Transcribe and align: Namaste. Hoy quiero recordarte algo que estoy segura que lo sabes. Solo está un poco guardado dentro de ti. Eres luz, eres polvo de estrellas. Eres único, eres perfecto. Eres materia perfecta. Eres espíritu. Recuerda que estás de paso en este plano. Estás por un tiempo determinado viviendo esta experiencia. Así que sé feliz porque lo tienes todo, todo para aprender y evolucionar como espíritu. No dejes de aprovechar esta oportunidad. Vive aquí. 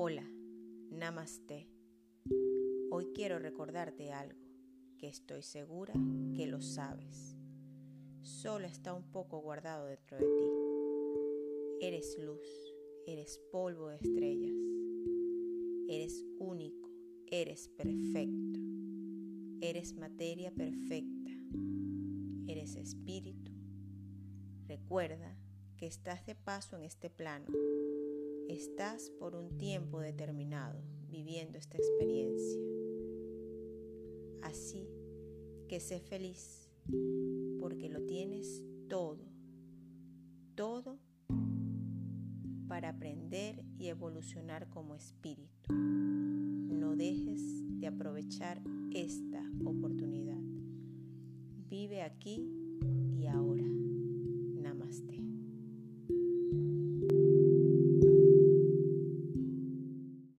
Namaste. 0.00 1.68
Hoy 2.90 3.12
quiero 3.14 3.38
recordarte 3.38 4.10
algo 4.12 4.40
que 4.96 5.08
estoy 5.08 5.42
segura 5.42 5.92
que 6.34 6.46
lo 6.46 6.62
sabes. 6.62 7.36
Solo 8.22 8.66
está 8.66 8.94
un 8.94 9.02
poco 9.12 9.40
guardado 9.40 9.88
dentro 9.88 10.16
de 10.16 10.24
ti. 10.24 11.86
Eres 11.86 12.16
luz, 12.18 12.48
eres 13.06 13.38
polvo 13.52 13.88
de 13.88 13.96
estrellas. 13.96 14.56
Eres 15.90 16.24
único, 16.38 16.90
eres 17.26 17.68
perfecto. 17.68 18.58
Eres 19.60 19.92
materia 19.92 20.50
perfecta. 20.50 21.30
Eres 22.48 22.74
espíritu. 22.76 23.52
Recuerda 24.66 25.36
que 25.76 25.86
estás 25.86 26.24
de 26.24 26.36
paso 26.36 26.78
en 26.78 26.84
este 26.84 27.10
plano. 27.10 27.48
Estás 28.50 29.10
por 29.20 29.36
un 29.36 29.56
tiempo 29.58 30.00
determinado 30.00 30.82
viviendo 31.08 31.56
esta 31.56 31.76
experiencia. 31.76 32.60
Así 34.42 34.88
que 35.68 35.78
sé 35.78 36.00
feliz 36.00 36.68
porque 37.60 37.88
lo 37.88 38.02
tienes 38.06 38.60
todo, 38.88 39.24
todo 40.56 40.98
para 42.66 42.88
aprender 42.88 43.64
y 43.78 43.86
evolucionar 43.86 44.68
como 44.68 44.96
espíritu. 44.96 45.72
No 45.72 46.96
dejes 46.96 47.40
de 47.78 47.86
aprovechar 47.86 48.60
esta 48.92 49.48
oportunidad. 49.64 50.42
Vive 51.68 52.02
aquí. 52.02 52.59